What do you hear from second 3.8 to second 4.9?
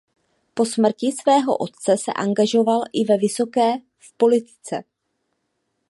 v politice.